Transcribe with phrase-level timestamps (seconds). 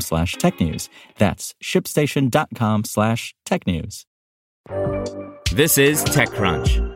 [0.00, 0.88] slash technews.
[1.18, 4.04] That's shipstation.com slash technews.
[5.52, 6.94] This is TechCrunch.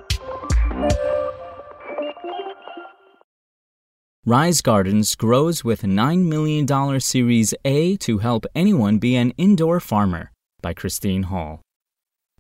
[4.27, 10.33] Rise Gardens grows with $9 million Series A to help anyone be an indoor farmer
[10.61, 11.63] by Christine Hall.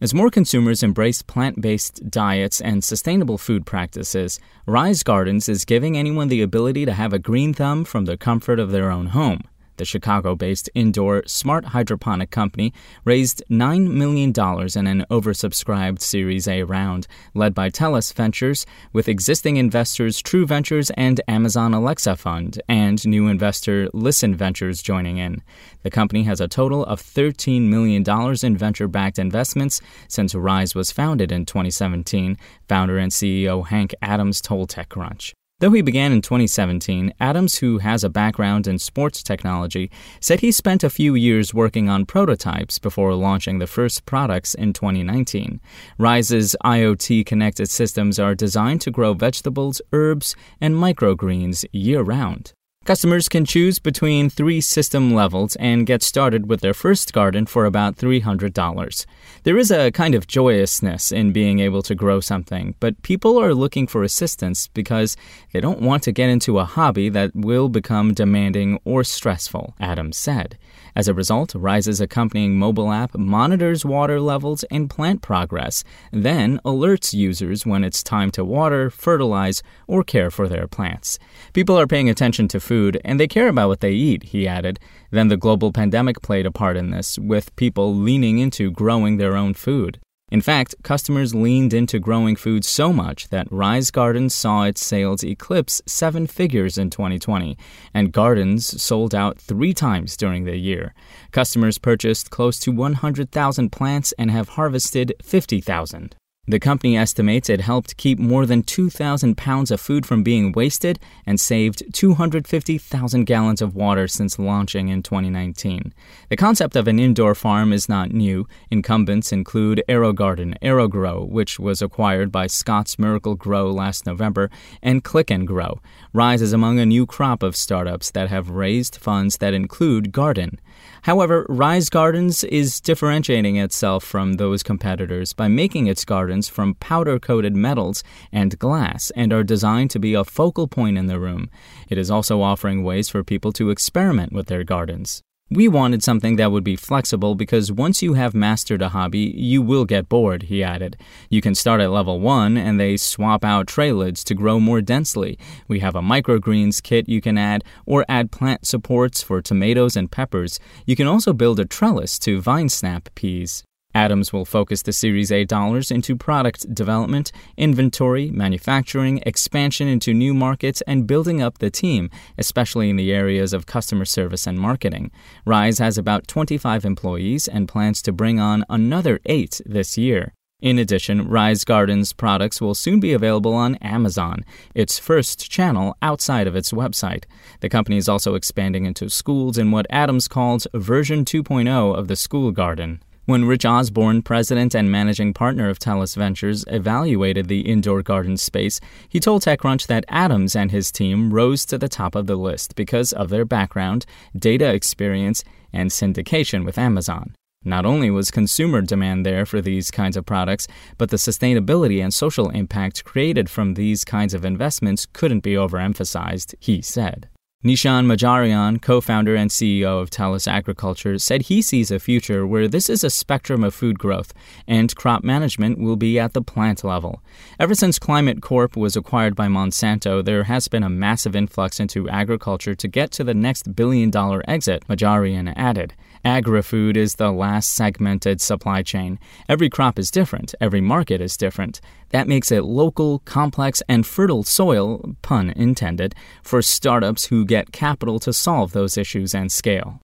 [0.00, 5.96] As more consumers embrace plant based diets and sustainable food practices, Rise Gardens is giving
[5.96, 9.40] anyone the ability to have a green thumb from the comfort of their own home.
[9.78, 12.72] The Chicago based indoor smart hydroponic company
[13.04, 19.56] raised $9 million in an oversubscribed Series A round, led by Telos Ventures, with existing
[19.56, 25.42] investors True Ventures and Amazon Alexa Fund, and new investor Listen Ventures joining in.
[25.84, 28.04] The company has a total of $13 million
[28.42, 32.36] in venture backed investments since Rise was founded in 2017,
[32.68, 35.34] founder and CEO Hank Adams told TechCrunch.
[35.60, 40.52] Though he began in 2017, Adams, who has a background in sports technology, said he
[40.52, 45.60] spent a few years working on prototypes before launching the first products in 2019.
[45.98, 52.52] Rise's IoT connected systems are designed to grow vegetables, herbs, and microgreens year round.
[52.88, 57.66] Customers can choose between three system levels and get started with their first garden for
[57.66, 59.04] about $300.
[59.42, 63.52] There is a kind of joyousness in being able to grow something, but people are
[63.52, 65.18] looking for assistance because
[65.52, 70.16] they don't want to get into a hobby that will become demanding or stressful, Adams
[70.16, 70.56] said.
[70.96, 77.12] As a result, Rise's accompanying mobile app monitors water levels and plant progress, then alerts
[77.12, 81.18] users when it's time to water, fertilize, or care for their plants.
[81.52, 84.78] People are paying attention to food and they care about what they eat, he added.
[85.10, 89.36] Then the global pandemic played a part in this, with people leaning into growing their
[89.36, 89.98] own food.
[90.30, 95.24] In fact, customers leaned into growing food so much that Rise Gardens saw its sales
[95.24, 97.56] eclipse seven figures in 2020,
[97.94, 100.92] and gardens sold out three times during the year.
[101.32, 106.14] Customers purchased close to 100,000 plants and have harvested 50,000.
[106.50, 110.98] The company estimates it helped keep more than 2,000 pounds of food from being wasted
[111.26, 115.92] and saved 250,000 gallons of water since launching in 2019.
[116.30, 118.48] The concept of an indoor farm is not new.
[118.70, 124.48] Incumbents include AeroGarden, AeroGrow, which was acquired by Scotts Miracle-Gro last November,
[124.82, 125.82] and Click and Grow.
[126.14, 130.58] Rise is among a new crop of startups that have raised funds that include Garden.
[131.02, 137.18] However, Rise Gardens is differentiating itself from those competitors by making its gardens from powder
[137.18, 141.48] coated metals and glass and are designed to be a focal point in the room.
[141.88, 145.22] It is also offering ways for people to experiment with their gardens.
[145.50, 149.62] We wanted something that would be flexible because once you have mastered a hobby, you
[149.62, 150.98] will get bored, he added.
[151.30, 154.82] You can start at level 1 and they swap out tray lids to grow more
[154.82, 155.38] densely.
[155.66, 160.10] We have a microgreens kit you can add or add plant supports for tomatoes and
[160.10, 160.60] peppers.
[160.84, 163.64] You can also build a trellis to vine snap peas.
[163.98, 170.32] Adams will focus the Series A dollars into product development, inventory, manufacturing, expansion into new
[170.32, 175.10] markets, and building up the team, especially in the areas of customer service and marketing.
[175.44, 180.32] Rise has about 25 employees and plans to bring on another eight this year.
[180.60, 184.44] In addition, Rise Gardens products will soon be available on Amazon,
[184.76, 187.24] its first channel outside of its website.
[187.62, 192.14] The company is also expanding into schools in what Adams calls version 2.0 of the
[192.14, 193.00] school garden.
[193.28, 198.80] When Rich Osborne, president and managing partner of Telos Ventures, evaluated the indoor garden space,
[199.06, 202.74] he told TechCrunch that Adams and his team rose to the top of the list
[202.74, 205.44] because of their background, data experience,
[205.74, 207.34] and syndication with Amazon.
[207.62, 210.66] Not only was consumer demand there for these kinds of products,
[210.96, 216.54] but the sustainability and social impact created from these kinds of investments couldn't be overemphasized,
[216.60, 217.28] he said.
[217.64, 222.68] Nishan Majarian, co founder and CEO of Telos Agriculture, said he sees a future where
[222.68, 224.32] this is a spectrum of food growth
[224.68, 227.20] and crop management will be at the plant level.
[227.58, 232.08] Ever since Climate Corp was acquired by Monsanto, there has been a massive influx into
[232.08, 235.94] agriculture to get to the next billion dollar exit, Majarian added.
[236.28, 239.18] Agri-food is the last segmented supply chain.
[239.48, 241.80] Every crop is different, every market is different.
[242.10, 248.18] That makes it local, complex, and fertile soil, pun intended, for startups who get capital
[248.20, 250.02] to solve those issues and scale.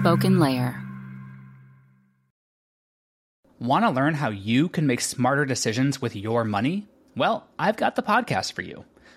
[0.00, 0.82] SpokenLayer.
[3.60, 6.88] Want to learn how you can make smarter decisions with your money?
[7.16, 8.84] Well, I've got the podcast for you.